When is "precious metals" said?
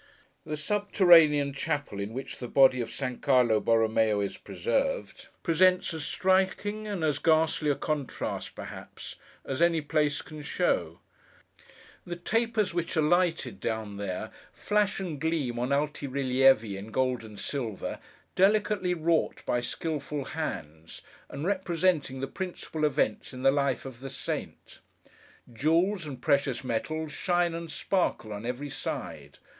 26.19-27.11